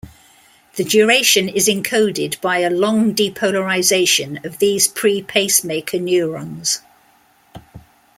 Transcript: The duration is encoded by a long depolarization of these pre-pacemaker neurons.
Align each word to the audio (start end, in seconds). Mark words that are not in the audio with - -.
The 0.77 0.83
duration 0.83 1.47
is 1.47 1.67
encoded 1.67 2.41
by 2.41 2.61
a 2.61 2.71
long 2.71 3.13
depolarization 3.13 4.43
of 4.43 4.57
these 4.57 4.87
pre-pacemaker 4.87 5.99
neurons. 5.99 6.81